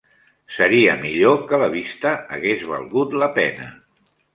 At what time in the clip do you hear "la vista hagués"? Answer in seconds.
1.65-2.67